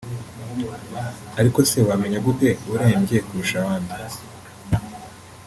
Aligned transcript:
ariko 1.39 1.59
se 1.69 1.77
wamenya 1.89 2.19
gute 2.25 2.49
urembye 2.71 3.17
kurusha 3.25 3.55
abandi 3.63 3.93